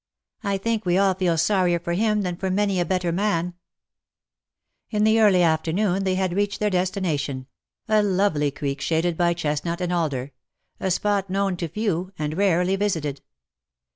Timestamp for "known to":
11.29-11.67